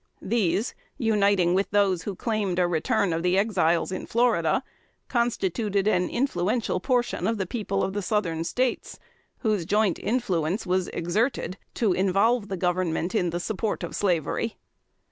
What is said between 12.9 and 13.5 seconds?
in the